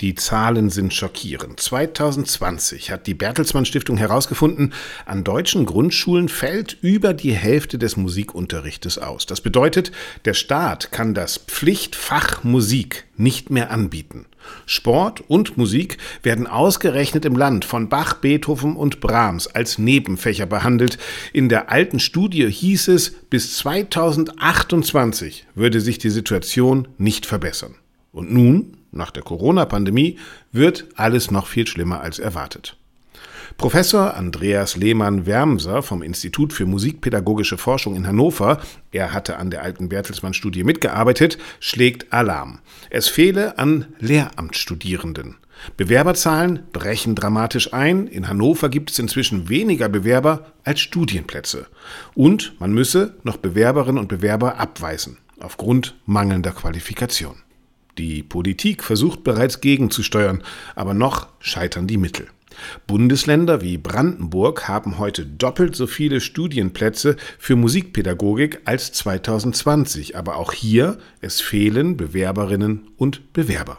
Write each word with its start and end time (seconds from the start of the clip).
Die 0.00 0.14
Zahlen 0.14 0.70
sind 0.70 0.94
schockierend. 0.94 1.60
2020 1.60 2.90
hat 2.90 3.06
die 3.06 3.12
Bertelsmann 3.12 3.66
Stiftung 3.66 3.98
herausgefunden, 3.98 4.72
an 5.04 5.24
deutschen 5.24 5.66
Grundschulen 5.66 6.30
fällt 6.30 6.78
über 6.80 7.12
die 7.12 7.34
Hälfte 7.34 7.76
des 7.76 7.98
Musikunterrichtes 7.98 8.96
aus. 8.96 9.26
Das 9.26 9.42
bedeutet, 9.42 9.92
der 10.24 10.32
Staat 10.32 10.90
kann 10.90 11.12
das 11.12 11.36
Pflichtfach 11.36 12.42
Musik 12.44 13.04
nicht 13.18 13.50
mehr 13.50 13.70
anbieten. 13.70 14.24
Sport 14.64 15.22
und 15.28 15.58
Musik 15.58 15.98
werden 16.22 16.46
ausgerechnet 16.46 17.26
im 17.26 17.36
Land 17.36 17.66
von 17.66 17.90
Bach, 17.90 18.14
Beethoven 18.14 18.76
und 18.76 19.00
Brahms 19.00 19.48
als 19.48 19.76
Nebenfächer 19.76 20.46
behandelt. 20.46 20.96
In 21.34 21.50
der 21.50 21.70
alten 21.70 22.00
Studie 22.00 22.50
hieß 22.50 22.88
es, 22.88 23.10
bis 23.10 23.58
2028 23.58 25.46
würde 25.54 25.82
sich 25.82 25.98
die 25.98 26.08
Situation 26.08 26.88
nicht 26.96 27.26
verbessern. 27.26 27.74
Und 28.12 28.32
nun, 28.32 28.78
nach 28.92 29.10
der 29.10 29.22
Corona-Pandemie, 29.22 30.18
wird 30.52 30.86
alles 30.96 31.30
noch 31.30 31.46
viel 31.46 31.66
schlimmer 31.66 32.00
als 32.00 32.18
erwartet. 32.18 32.76
Professor 33.56 34.14
Andreas 34.14 34.76
Lehmann-Wermser 34.76 35.82
vom 35.82 36.02
Institut 36.02 36.52
für 36.52 36.66
Musikpädagogische 36.66 37.58
Forschung 37.58 37.94
in 37.96 38.06
Hannover, 38.06 38.60
er 38.92 39.12
hatte 39.12 39.36
an 39.36 39.50
der 39.50 39.62
alten 39.62 39.88
Bertelsmann-Studie 39.88 40.64
mitgearbeitet, 40.64 41.36
schlägt 41.58 42.12
Alarm. 42.12 42.60
Es 42.88 43.08
fehle 43.08 43.58
an 43.58 43.86
Lehramtsstudierenden. 43.98 45.36
Bewerberzahlen 45.76 46.62
brechen 46.72 47.14
dramatisch 47.14 47.74
ein. 47.74 48.06
In 48.06 48.28
Hannover 48.28 48.70
gibt 48.70 48.90
es 48.90 48.98
inzwischen 48.98 49.48
weniger 49.48 49.88
Bewerber 49.88 50.46
als 50.64 50.80
Studienplätze. 50.80 51.66
Und 52.14 52.58
man 52.60 52.72
müsse 52.72 53.14
noch 53.24 53.36
Bewerberinnen 53.36 53.98
und 53.98 54.08
Bewerber 54.08 54.58
abweisen, 54.58 55.18
aufgrund 55.38 55.96
mangelnder 56.06 56.52
Qualifikation. 56.52 57.36
Die 57.98 58.22
Politik 58.22 58.82
versucht 58.82 59.24
bereits 59.24 59.60
gegenzusteuern, 59.60 60.42
aber 60.74 60.94
noch 60.94 61.28
scheitern 61.40 61.86
die 61.86 61.98
Mittel. 61.98 62.28
Bundesländer 62.86 63.60
wie 63.60 63.78
Brandenburg 63.78 64.68
haben 64.68 64.98
heute 64.98 65.26
doppelt 65.26 65.76
so 65.76 65.86
viele 65.86 66.20
Studienplätze 66.20 67.16
für 67.38 67.56
Musikpädagogik 67.56 68.60
als 68.64 68.92
2020, 68.92 70.16
aber 70.16 70.36
auch 70.36 70.52
hier 70.52 70.98
es 71.20 71.40
fehlen 71.40 71.96
Bewerberinnen 71.96 72.88
und 72.96 73.32
Bewerber. 73.32 73.78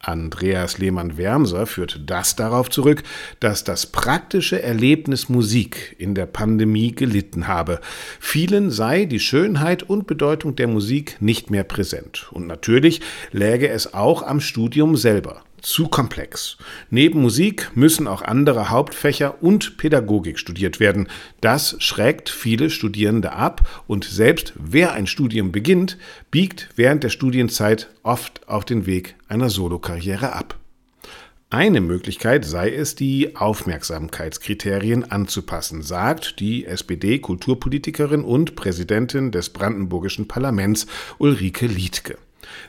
Andreas 0.00 0.78
Lehmann-Wermser 0.78 1.66
führt 1.66 2.00
das 2.06 2.36
darauf 2.36 2.70
zurück, 2.70 3.02
dass 3.40 3.64
das 3.64 3.86
praktische 3.86 4.62
Erlebnis 4.62 5.28
Musik 5.28 5.94
in 5.98 6.14
der 6.14 6.26
Pandemie 6.26 6.92
gelitten 6.92 7.46
habe. 7.46 7.80
Vielen 8.18 8.70
sei 8.70 9.04
die 9.04 9.20
Schönheit 9.20 9.82
und 9.82 10.06
Bedeutung 10.06 10.56
der 10.56 10.68
Musik 10.68 11.16
nicht 11.20 11.50
mehr 11.50 11.64
präsent. 11.64 12.28
Und 12.32 12.46
natürlich 12.46 13.00
läge 13.30 13.68
es 13.68 13.94
auch 13.94 14.22
am 14.22 14.40
Studium 14.40 14.96
selber 14.96 15.42
zu 15.62 15.88
komplex. 15.88 16.58
Neben 16.90 17.22
Musik 17.22 17.70
müssen 17.74 18.06
auch 18.06 18.22
andere 18.22 18.68
Hauptfächer 18.68 19.42
und 19.42 19.78
Pädagogik 19.78 20.38
studiert 20.38 20.80
werden. 20.80 21.08
Das 21.40 21.76
schrägt 21.78 22.28
viele 22.28 22.68
Studierende 22.68 23.32
ab 23.32 23.82
und 23.86 24.04
selbst 24.04 24.52
wer 24.56 24.92
ein 24.92 25.06
Studium 25.06 25.52
beginnt, 25.52 25.96
biegt 26.30 26.68
während 26.76 27.04
der 27.04 27.10
Studienzeit 27.10 27.88
oft 28.02 28.46
auf 28.48 28.64
den 28.64 28.86
Weg 28.86 29.14
einer 29.28 29.48
Solokarriere 29.48 30.32
ab. 30.32 30.58
Eine 31.52 31.82
Möglichkeit 31.82 32.46
sei 32.46 32.74
es, 32.74 32.94
die 32.94 33.36
Aufmerksamkeitskriterien 33.36 35.10
anzupassen, 35.10 35.82
sagt 35.82 36.40
die 36.40 36.64
SPD-Kulturpolitikerin 36.64 38.24
und 38.24 38.56
Präsidentin 38.56 39.32
des 39.32 39.50
Brandenburgischen 39.50 40.28
Parlaments 40.28 40.86
Ulrike 41.18 41.66
Liedke. 41.66 42.16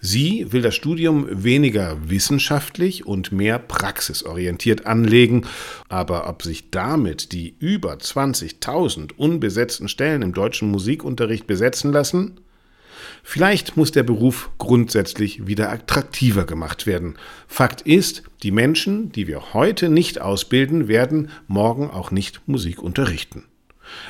Sie 0.00 0.52
will 0.52 0.62
das 0.62 0.74
Studium 0.74 1.26
weniger 1.30 1.96
wissenschaftlich 2.08 3.06
und 3.06 3.32
mehr 3.32 3.58
praxisorientiert 3.58 4.86
anlegen, 4.86 5.46
aber 5.88 6.28
ob 6.28 6.42
sich 6.42 6.70
damit 6.70 7.32
die 7.32 7.54
über 7.58 7.94
20.000 7.94 9.12
unbesetzten 9.16 9.88
Stellen 9.88 10.22
im 10.22 10.32
deutschen 10.32 10.70
Musikunterricht 10.70 11.46
besetzen 11.46 11.92
lassen? 11.92 12.40
Vielleicht 13.22 13.76
muss 13.76 13.92
der 13.92 14.02
Beruf 14.02 14.50
grundsätzlich 14.58 15.46
wieder 15.46 15.70
attraktiver 15.70 16.44
gemacht 16.44 16.86
werden. 16.86 17.14
Fakt 17.46 17.82
ist, 17.82 18.22
die 18.42 18.50
Menschen, 18.50 19.12
die 19.12 19.26
wir 19.26 19.52
heute 19.52 19.88
nicht 19.88 20.20
ausbilden, 20.20 20.88
werden 20.88 21.30
morgen 21.46 21.90
auch 21.90 22.10
nicht 22.10 22.40
Musik 22.46 22.82
unterrichten. 22.82 23.44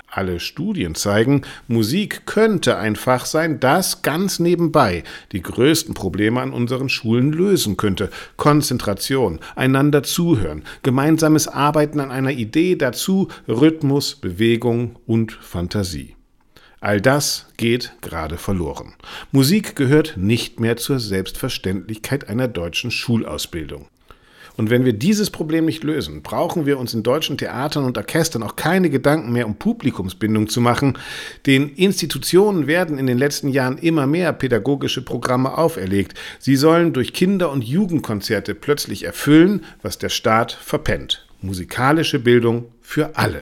Alle 0.06 0.40
Studien 0.40 0.94
zeigen, 0.94 1.42
Musik 1.68 2.26
könnte 2.26 2.76
ein 2.76 2.96
Fach 2.96 3.26
sein, 3.26 3.60
das 3.60 4.02
ganz 4.02 4.38
nebenbei 4.38 5.04
die 5.32 5.42
größten 5.42 5.94
Probleme 5.94 6.40
an 6.40 6.52
unseren 6.52 6.88
Schulen 6.88 7.32
lösen 7.32 7.76
könnte. 7.76 8.10
Konzentration, 8.36 9.40
einander 9.56 10.02
zuhören, 10.02 10.64
gemeinsames 10.82 11.48
Arbeiten 11.48 12.00
an 12.00 12.10
einer 12.10 12.32
Idee, 12.32 12.76
dazu 12.76 13.28
Rhythmus, 13.48 14.16
Bewegung 14.16 14.96
und 15.06 15.32
Fantasie. 15.32 16.16
All 16.80 17.00
das 17.00 17.46
geht 17.58 17.92
gerade 18.00 18.38
verloren. 18.38 18.94
Musik 19.32 19.76
gehört 19.76 20.14
nicht 20.16 20.60
mehr 20.60 20.78
zur 20.78 20.98
Selbstverständlichkeit 20.98 22.28
einer 22.28 22.48
deutschen 22.48 22.90
Schulausbildung. 22.90 23.88
Und 24.60 24.68
wenn 24.68 24.84
wir 24.84 24.92
dieses 24.92 25.30
Problem 25.30 25.64
nicht 25.64 25.84
lösen, 25.84 26.20
brauchen 26.20 26.66
wir 26.66 26.78
uns 26.78 26.92
in 26.92 27.02
deutschen 27.02 27.38
Theatern 27.38 27.86
und 27.86 27.96
Orchestern 27.96 28.42
auch 28.42 28.56
keine 28.56 28.90
Gedanken 28.90 29.32
mehr 29.32 29.46
um 29.46 29.54
Publikumsbindung 29.54 30.50
zu 30.50 30.60
machen. 30.60 30.98
Den 31.46 31.70
Institutionen 31.76 32.66
werden 32.66 32.98
in 32.98 33.06
den 33.06 33.16
letzten 33.16 33.48
Jahren 33.48 33.78
immer 33.78 34.06
mehr 34.06 34.34
pädagogische 34.34 35.00
Programme 35.00 35.56
auferlegt. 35.56 36.12
Sie 36.38 36.56
sollen 36.56 36.92
durch 36.92 37.14
Kinder- 37.14 37.50
und 37.50 37.64
Jugendkonzerte 37.64 38.54
plötzlich 38.54 39.04
erfüllen, 39.04 39.64
was 39.80 39.96
der 39.96 40.10
Staat 40.10 40.52
verpennt. 40.52 41.26
Musikalische 41.40 42.18
Bildung 42.18 42.66
für 42.82 43.16
alle. 43.16 43.40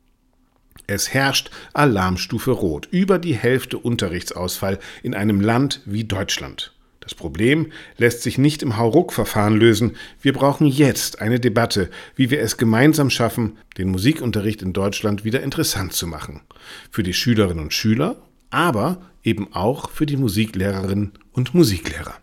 Es 0.87 1.13
herrscht 1.13 1.51
Alarmstufe 1.73 2.53
Rot, 2.53 2.87
über 2.93 3.19
die 3.19 3.35
Hälfte 3.35 3.77
Unterrichtsausfall 3.77 4.79
in 5.03 5.15
einem 5.15 5.41
Land 5.41 5.83
wie 5.85 6.05
Deutschland. 6.05 6.78
Das 7.09 7.15
Problem 7.15 7.73
lässt 7.97 8.21
sich 8.21 8.37
nicht 8.37 8.63
im 8.63 8.77
Hauruck-Verfahren 8.77 9.57
lösen. 9.57 9.97
Wir 10.21 10.35
brauchen 10.35 10.67
jetzt 10.67 11.23
eine 11.23 11.41
Debatte, 11.41 11.89
wie 12.17 12.29
wir 12.29 12.43
es 12.43 12.59
gemeinsam 12.59 13.09
schaffen, 13.09 13.57
den 13.79 13.89
Musikunterricht 13.89 14.61
in 14.61 14.75
Deutschland 14.75 15.25
wieder 15.25 15.43
interessant 15.43 15.95
zu 15.95 16.07
machen. 16.07 16.43
Für 16.91 17.03
die 17.03 17.15
Schülerinnen 17.15 17.65
und 17.65 17.73
Schüler, 17.73 18.17
aber 18.51 19.01
eben 19.25 19.55
auch 19.55 19.89
für 19.89 20.05
die 20.05 20.19
Musiklehrerinnen 20.19 21.13
und 21.33 21.55
Musiklehrer. 21.55 22.15